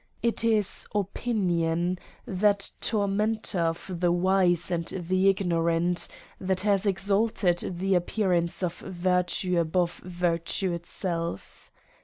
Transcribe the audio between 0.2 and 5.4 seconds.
It is opinion, that tormentor of the wise and the